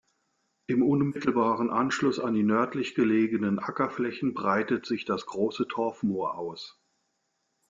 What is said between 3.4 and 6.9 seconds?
Ackerflächen breitet sich das Große Torfmoor aus.